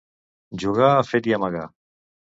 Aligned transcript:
Jugar 0.63 0.89
a 0.93 1.05
fet 1.13 1.29
i 1.33 1.37
a 1.37 1.39
amagar. 1.41 1.67